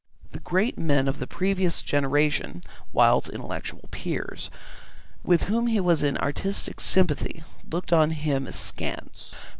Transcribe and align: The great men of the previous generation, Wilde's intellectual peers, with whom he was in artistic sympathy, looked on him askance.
The 0.31 0.39
great 0.39 0.79
men 0.79 1.07
of 1.07 1.19
the 1.19 1.27
previous 1.27 1.83
generation, 1.83 2.63
Wilde's 2.91 3.29
intellectual 3.29 3.87
peers, 3.91 4.49
with 5.23 5.43
whom 5.43 5.67
he 5.67 5.79
was 5.79 6.01
in 6.01 6.17
artistic 6.17 6.79
sympathy, 6.79 7.43
looked 7.69 7.93
on 7.93 8.09
him 8.09 8.47
askance. 8.47 9.35